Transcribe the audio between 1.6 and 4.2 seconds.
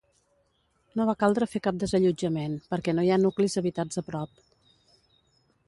cap desallotjament, perquè no hi ha nuclis habitats a